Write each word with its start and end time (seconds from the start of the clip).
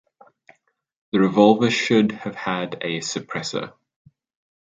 The 1.11 1.19
revolver 1.19 1.69
should 1.69 2.11
have 2.13 2.33
had 2.33 2.73
a 2.81 3.01
suppressor. 3.01 3.73